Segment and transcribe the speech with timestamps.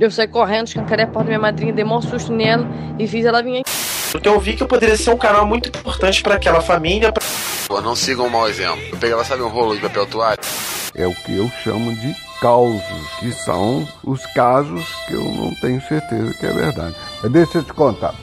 [0.00, 2.64] Eu saí correndo, escancarei a porta da minha madrinha, dei maior susto nela
[3.00, 3.70] e fiz ela vir aqui.
[4.12, 7.12] Porque eu vi que eu poderia ser um canal muito importante para aquela família.
[7.12, 7.22] Pra...
[7.66, 8.80] Pô, não sigam um mau exemplo.
[8.92, 10.38] Eu pegava, sabe, um rolo de papel toalha?
[10.94, 12.80] É o que eu chamo de causos,
[13.18, 16.94] que são os casos que eu não tenho certeza que é verdade.
[17.20, 18.14] Mas deixa eu te contar.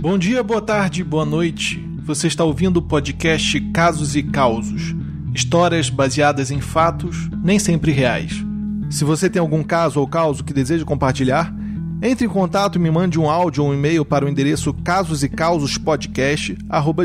[0.00, 1.78] Bom dia, boa tarde, boa noite.
[2.02, 5.03] Você está ouvindo o podcast Casos e Causos.
[5.34, 8.44] Histórias baseadas em fatos, nem sempre reais.
[8.88, 11.52] Se você tem algum caso ou causo que deseja compartilhar,
[12.00, 15.24] entre em contato e me mande um áudio ou um e-mail para o endereço casos
[15.24, 15.28] e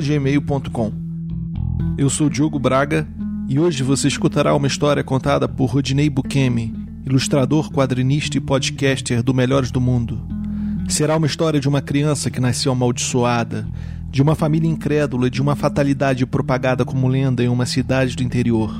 [0.01, 0.93] gmail.com.
[1.97, 3.07] Eu sou Diogo Braga
[3.47, 6.75] e hoje você escutará uma história contada por Rodinei Bukemi,
[7.07, 10.21] ilustrador, quadrinista e podcaster do Melhores do Mundo.
[10.87, 13.67] Será uma história de uma criança que nasceu amaldiçoada,
[14.11, 18.23] de uma família incrédula e de uma fatalidade propagada como lenda em uma cidade do
[18.23, 18.73] interior.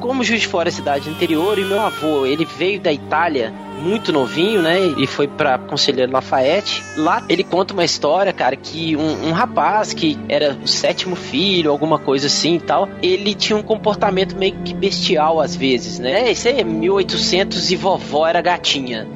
[0.00, 3.52] Como Juiz de Fora é cidade interior e meu avô, ele veio da Itália
[3.82, 4.78] muito novinho, né?
[4.96, 6.82] E foi pra Conselheiro Lafayette.
[6.96, 11.70] Lá ele conta uma história, cara, que um, um, rapaz que era o sétimo filho,
[11.70, 16.30] alguma coisa assim e tal, ele tinha um comportamento meio que bestial às vezes, né?
[16.30, 19.08] Isso aí é 1800 e vovó era gatinha.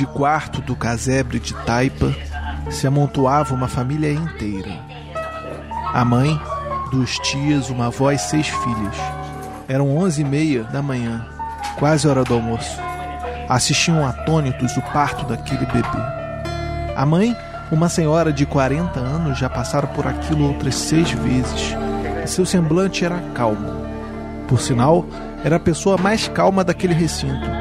[0.00, 2.14] Humilde quarto do casebre de Taipa
[2.70, 4.70] se amontoava uma família inteira.
[5.92, 6.40] A mãe,
[6.90, 8.96] duas tias, uma avó e seis filhas.
[9.68, 11.26] Eram onze e meia da manhã,
[11.78, 12.78] quase hora do almoço.
[13.46, 16.02] Assistiam atônitos o parto daquele bebê.
[16.96, 17.36] A mãe,
[17.70, 21.76] uma senhora de 40 anos, já passara por aquilo outras seis vezes.
[22.24, 23.86] E seu semblante era calmo.
[24.48, 25.04] Por sinal,
[25.44, 27.59] era a pessoa mais calma daquele recinto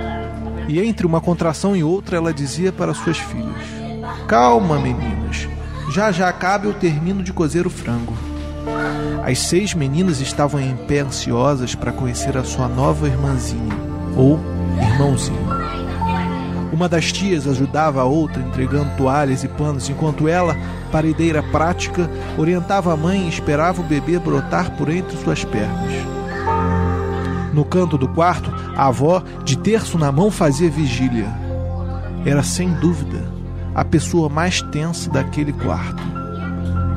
[0.69, 3.63] e entre uma contração e outra ela dizia para suas filhas:
[4.27, 5.47] Calma, meninas,
[5.91, 8.13] já já acaba eu termino de cozer o frango.
[9.23, 13.75] As seis meninas estavam em pé ansiosas para conhecer a sua nova irmãzinha,
[14.15, 14.39] ou
[14.81, 15.49] irmãozinho.
[16.71, 20.55] Uma das tias ajudava a outra entregando toalhas e panos, enquanto ela,
[20.91, 25.91] paredeira prática, orientava a mãe e esperava o bebê brotar por entre suas pernas.
[27.53, 31.27] No canto do quarto, a avó, de terço na mão, fazia vigília.
[32.25, 33.29] Era sem dúvida
[33.75, 36.01] a pessoa mais tensa daquele quarto.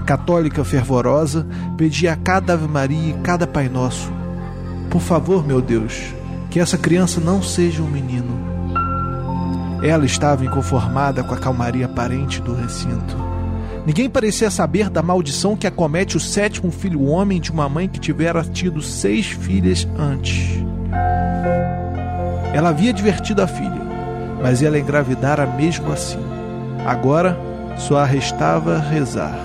[0.07, 1.45] Católica fervorosa,
[1.77, 4.13] pedia a cada Ave Maria e cada Pai Nosso:
[4.91, 6.15] Por favor, meu Deus,
[6.51, 8.31] que essa criança não seja um menino.
[9.83, 13.17] Ela estava inconformada com a calmaria aparente do recinto.
[13.85, 17.99] Ninguém parecia saber da maldição que acomete o sétimo filho homem de uma mãe que
[17.99, 20.63] tivera tido seis filhas antes.
[22.55, 23.83] Ela havia divertido a filha,
[24.43, 26.21] mas ela engravidara mesmo assim.
[26.87, 27.39] Agora
[27.77, 29.39] só restava rezar.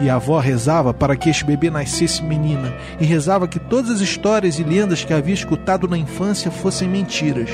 [0.00, 4.00] E a avó rezava para que este bebê nascesse menina, e rezava que todas as
[4.00, 7.50] histórias e lendas que havia escutado na infância fossem mentiras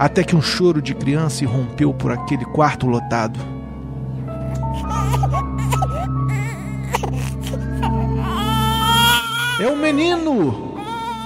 [0.00, 3.38] até que um choro de criança irrompeu por aquele quarto lotado.
[9.60, 10.70] É um menino!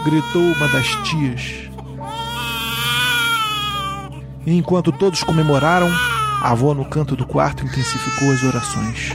[0.04, 1.70] gritou uma das tias.
[4.44, 5.88] E enquanto todos comemoraram,
[6.42, 9.12] a avó no canto do quarto intensificou as orações.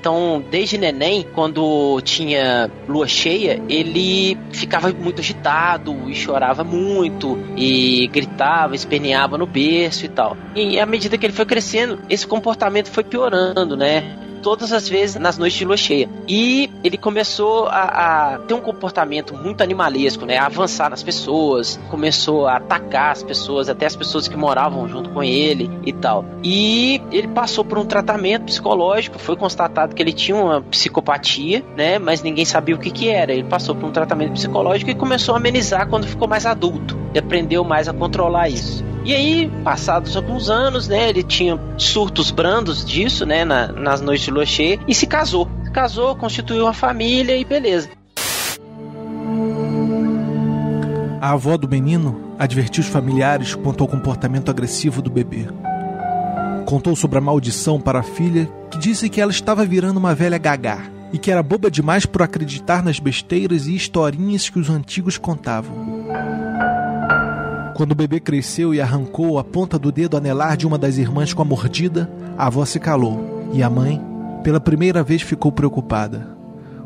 [0.00, 8.08] Então, desde neném, quando tinha lua cheia, ele ficava muito agitado e chorava muito e
[8.08, 10.38] gritava, esperneava no berço e tal.
[10.56, 14.16] E à medida que ele foi crescendo, esse comportamento foi piorando, né?
[14.42, 16.08] Todas as vezes nas noites de lua cheia.
[16.28, 20.38] E ele começou a, a, ter um comportamento muito animalesco, né?
[20.38, 25.10] A avançar nas pessoas, começou a atacar as pessoas, até as pessoas que moravam junto
[25.10, 26.24] com ele e tal.
[26.42, 31.98] E ele passou por um tratamento psicológico, foi constatado que ele tinha uma psicopatia, né?
[31.98, 33.32] Mas ninguém sabia o que que era.
[33.32, 36.98] Ele passou por um tratamento psicológico e começou a amenizar quando ficou mais adulto.
[37.14, 38.89] E aprendeu mais a controlar isso.
[39.04, 44.26] E aí, passados alguns anos, né, ele tinha surtos brandos disso, né, na, nas noites
[44.26, 45.48] de lua cheia, e se casou.
[45.64, 47.88] Se casou, constituiu uma família e beleza.
[51.20, 55.46] A avó do menino advertiu os familiares quanto ao comportamento agressivo do bebê.
[56.66, 60.38] Contou sobre a maldição para a filha, que disse que ela estava virando uma velha
[60.38, 60.78] gagá
[61.12, 65.74] e que era boba demais por acreditar nas besteiras e historinhas que os antigos contavam.
[67.80, 71.32] Quando o bebê cresceu e arrancou a ponta do dedo anelar de uma das irmãs
[71.32, 73.98] com a mordida, a avó se calou e a mãe,
[74.44, 76.28] pela primeira vez, ficou preocupada.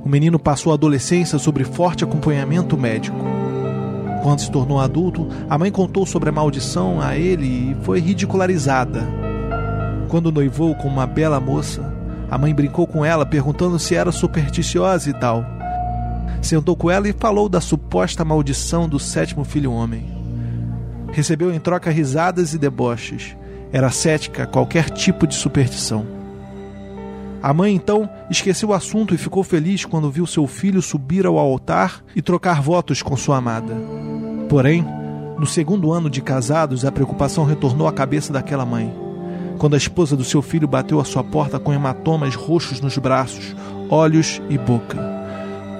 [0.05, 3.19] O menino passou a adolescência sobre forte acompanhamento médico.
[4.23, 9.03] Quando se tornou adulto, a mãe contou sobre a maldição a ele e foi ridicularizada.
[10.09, 11.93] Quando noivou com uma bela moça,
[12.31, 15.45] a mãe brincou com ela perguntando se era supersticiosa e tal.
[16.41, 20.24] Sentou com ela e falou da suposta maldição do sétimo filho homem.
[21.15, 23.37] Recebeu em troca risadas e deboches.
[23.73, 26.05] Era cética a qualquer tipo de superstição.
[27.41, 31.39] A mãe então esqueceu o assunto e ficou feliz quando viu seu filho subir ao
[31.39, 33.77] altar e trocar votos com sua amada.
[34.49, 34.85] Porém,
[35.39, 38.93] no segundo ano de casados, a preocupação retornou à cabeça daquela mãe.
[39.57, 43.55] Quando a esposa do seu filho bateu à sua porta com hematomas roxos nos braços,
[43.89, 44.99] olhos e boca.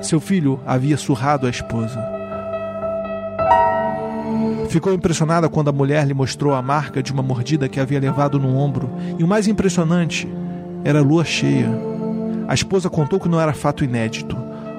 [0.01, 2.14] Seu filho havia surrado a esposa.
[4.75, 8.41] Ficou impressionada quando a mulher lhe mostrou a marca de uma mordida que havia levado
[8.41, 10.29] no ombro, e o mais impressionante
[10.83, 11.71] era lua cheia.
[12.49, 14.37] A esposa contou que não era fato inédito.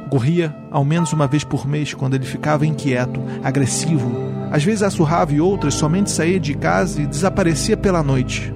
[0.10, 4.12] Corria ao menos uma vez por mês quando ele ficava inquieto, agressivo.
[4.52, 8.54] Às vezes assurrava e outras somente saía de casa e desaparecia pela noite.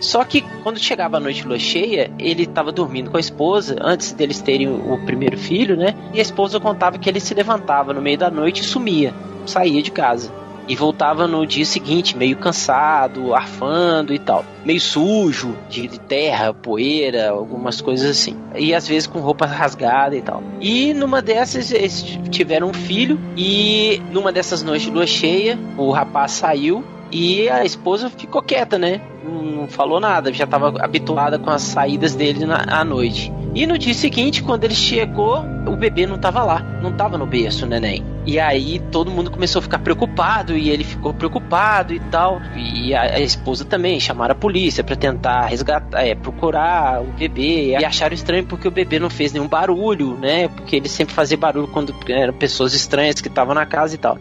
[0.00, 4.12] Só que quando chegava a noite lua cheia, ele estava dormindo com a esposa, antes
[4.12, 5.94] deles terem o primeiro filho, né?
[6.12, 9.14] E a esposa contava que ele se levantava no meio da noite e sumia,
[9.50, 10.32] saía de casa.
[10.66, 14.44] E voltava no dia seguinte, meio cansado, arfando e tal.
[14.64, 18.34] Meio sujo, de terra, poeira, algumas coisas assim.
[18.56, 20.42] E às vezes com roupa rasgada e tal.
[20.62, 23.20] E numa dessas, eles tiveram um filho.
[23.36, 26.82] E numa dessas noites de lua cheia, o rapaz saiu
[27.12, 29.00] e a esposa ficou quieta, né?
[29.22, 33.32] Não falou nada, já estava habituada com as saídas dele na, à noite.
[33.54, 37.24] E no dia seguinte, quando ele chegou, o bebê não estava lá, não estava no
[37.24, 38.04] berço, neném.
[38.26, 42.40] E aí todo mundo começou a ficar preocupado e ele ficou preocupado e tal.
[42.56, 47.76] E a, a esposa também chamaram a polícia para tentar resgatar, é, procurar o bebê.
[47.78, 50.48] E acharam estranho porque o bebê não fez nenhum barulho, né?
[50.48, 54.18] Porque ele sempre fazia barulho quando eram pessoas estranhas que estavam na casa e tal.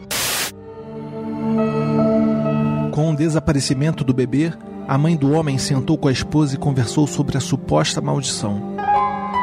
[2.92, 4.54] Com o desaparecimento do bebê,
[4.88, 8.73] a mãe do homem sentou com a esposa e conversou sobre a suposta maldição.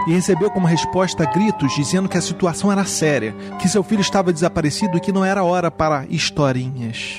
[0.06, 4.32] E recebeu como resposta gritos dizendo que a situação era séria, que seu filho estava
[4.32, 7.18] desaparecido e que não era hora para historinhas.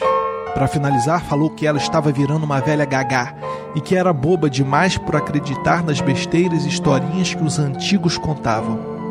[0.54, 3.36] Para finalizar, falou que ela estava virando uma velha gagá
[3.76, 9.02] e que era boba demais por acreditar nas besteiras e historinhas que os antigos contavam.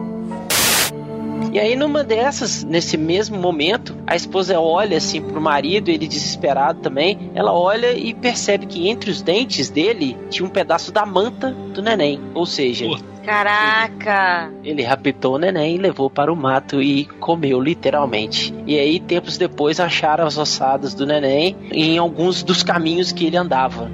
[1.52, 6.78] E aí, numa dessas, nesse mesmo momento, a esposa olha assim pro marido, ele desesperado
[6.80, 7.30] também.
[7.34, 11.82] Ela olha e percebe que entre os dentes dele tinha um pedaço da manta do
[11.82, 12.20] neném.
[12.34, 12.86] Ou seja,
[13.30, 14.50] Caraca!
[14.64, 18.52] Ele raptou o neném, levou para o mato e comeu literalmente.
[18.66, 23.36] E aí, tempos depois, acharam as ossadas do neném em alguns dos caminhos que ele
[23.36, 23.88] andava.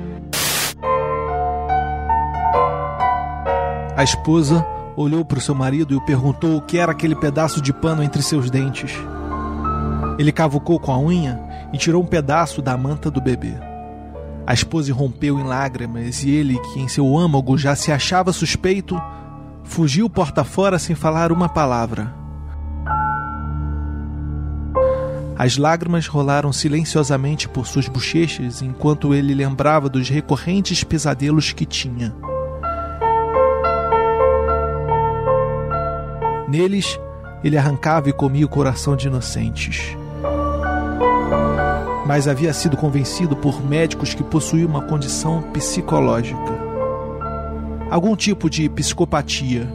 [3.94, 4.66] A esposa
[4.96, 8.02] olhou para o seu marido e o perguntou o que era aquele pedaço de pano
[8.02, 8.92] entre seus dentes.
[10.18, 11.38] Ele cavucou com a unha
[11.74, 13.52] e tirou um pedaço da manta do bebê.
[14.46, 18.98] A esposa rompeu em lágrimas e ele, que em seu âmago já se achava suspeito,
[19.66, 22.14] fugiu porta fora sem falar uma palavra.
[25.38, 32.14] As lágrimas rolaram silenciosamente por suas bochechas enquanto ele lembrava dos recorrentes pesadelos que tinha.
[36.48, 36.98] Neles,
[37.44, 39.94] ele arrancava e comia o coração de inocentes.
[42.06, 46.55] Mas havia sido convencido por médicos que possuía uma condição psicológica.
[47.90, 49.68] Algum tipo de psicopatia,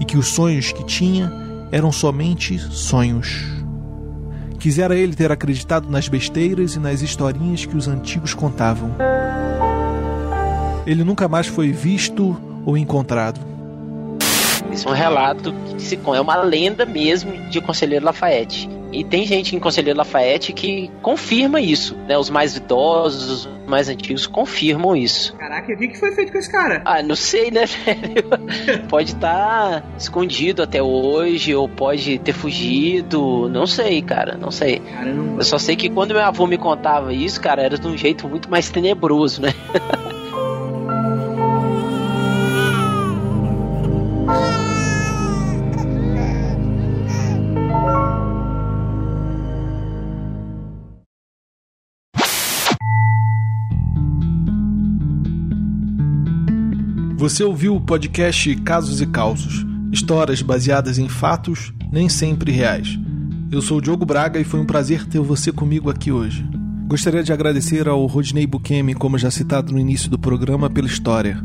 [0.00, 1.32] e que os sonhos que tinha
[1.72, 3.44] eram somente sonhos.
[4.58, 8.94] Quisera ele ter acreditado nas besteiras e nas historinhas que os antigos contavam.
[10.86, 13.40] Ele nunca mais foi visto ou encontrado.
[14.76, 18.68] Isso é um relato que se é uma lenda mesmo de Conselheiro Lafayette.
[18.92, 22.16] E tem gente em Conselheiro Lafayette que confirma isso, né?
[22.18, 25.34] Os mais idosos, os mais antigos confirmam isso.
[25.36, 26.82] Caraca, o que, que foi feito com esse cara?
[26.84, 28.86] Ah, não sei, né, velho?
[28.86, 33.48] pode estar tá escondido até hoje, ou pode ter fugido.
[33.48, 34.80] Não sei, cara, não sei.
[34.80, 35.40] Caramba.
[35.40, 38.28] Eu só sei que quando meu avô me contava isso, cara, era de um jeito
[38.28, 39.54] muito mais tenebroso, né?
[57.26, 62.96] Você ouviu o podcast Casos e Causos, histórias baseadas em fatos nem sempre reais.
[63.50, 66.48] Eu sou o Diogo Braga e foi um prazer ter você comigo aqui hoje.
[66.86, 71.44] Gostaria de agradecer ao Rodney Bukemi, como já citado no início do programa, pela história.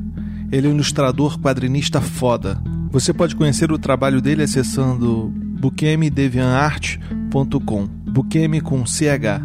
[0.51, 2.61] Ele é um ilustrador quadrinista foda.
[2.91, 9.41] Você pode conhecer o trabalho dele acessando bukemidevianart.com Bukemi com CH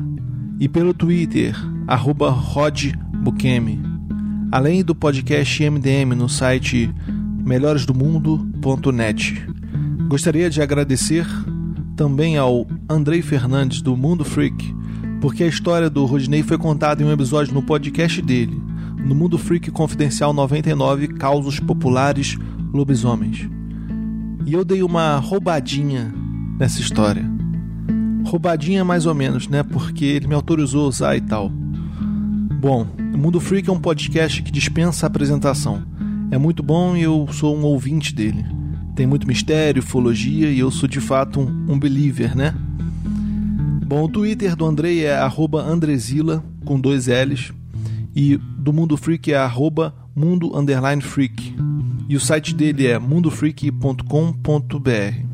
[0.60, 1.56] e pelo Twitter,
[1.88, 2.36] arroba.
[4.50, 6.90] Além do podcast MDM no site
[7.44, 9.46] melhoresdomundo.net.
[10.08, 11.26] Gostaria de agradecer
[11.96, 14.74] também ao Andrei Fernandes do Mundo Freak,
[15.20, 18.60] porque a história do Rodney foi contada em um episódio no podcast dele,
[19.04, 22.36] no Mundo Freak Confidencial 99 Causos Populares
[22.72, 23.48] Lobisomens.
[24.44, 26.14] E eu dei uma roubadinha
[26.58, 27.24] nessa história.
[28.24, 29.62] Roubadinha mais ou menos, né?
[29.62, 31.50] Porque ele me autorizou a usar e tal.
[32.58, 35.82] Bom, o Mundo Freak é um podcast que dispensa apresentação.
[36.30, 38.44] É muito bom e eu sou um ouvinte dele.
[38.94, 42.54] Tem muito mistério, ufologia e eu sou de fato um, um believer, né?
[43.86, 45.16] Bom, o Twitter do Andrei é
[45.62, 47.52] Andrezila, com dois L's,
[48.14, 49.36] e do Mundo Freak é
[50.14, 50.50] mundo
[51.02, 51.54] freak.
[52.08, 55.26] E o site dele é mundofreak.com.br.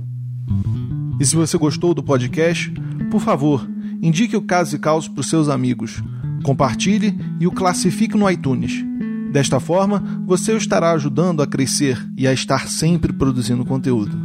[1.20, 2.70] E se você gostou do podcast,
[3.10, 3.66] por favor,
[4.02, 6.02] indique o Caso e Caos para os seus amigos.
[6.42, 8.84] Compartilhe e o classifique no iTunes.
[9.32, 14.16] Desta forma, você o estará ajudando a crescer e a estar sempre produzindo conteúdo.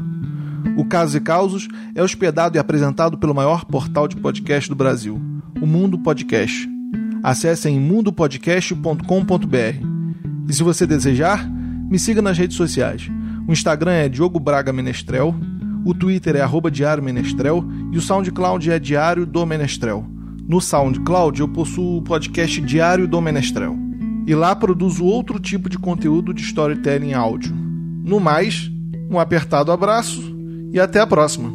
[0.76, 5.20] O Casos e Causos é hospedado e apresentado pelo maior portal de podcast do Brasil,
[5.62, 6.70] o Mundo Podcast.
[7.24, 10.50] Acesse em mundopodcast.com.br.
[10.50, 11.50] E se você desejar,
[11.90, 13.10] me siga nas redes sociais.
[13.48, 15.34] O Instagram é Diogo Braga Menestrel,
[15.86, 20.17] o Twitter é arroba Diário Menestrel e o SoundCloud é Diário do Menestrel.
[20.48, 23.76] No SoundCloud eu possuo o podcast Diário do Menestrel.
[24.26, 27.54] E lá produzo outro tipo de conteúdo de storytelling áudio.
[27.54, 28.72] No mais,
[29.12, 30.34] um apertado abraço
[30.72, 31.52] e até a próxima.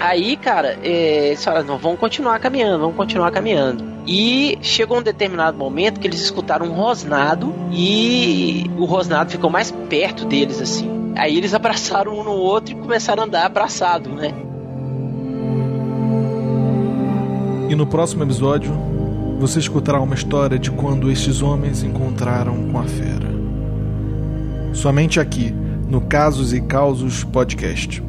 [0.00, 3.84] Aí, cara, é, eles falaram, não, vamos continuar caminhando, vamos continuar caminhando.
[4.08, 9.70] E chegou um determinado momento que eles escutaram um rosnado e o rosnado ficou mais
[9.70, 11.03] perto deles, assim.
[11.16, 14.32] Aí eles abraçaram um no outro e começaram a andar abraçado, né?
[17.68, 18.72] E no próximo episódio,
[19.38, 23.32] você escutará uma história de quando estes homens encontraram com a fera.
[24.72, 25.54] Somente aqui,
[25.88, 28.02] no Casos e Causos Podcast.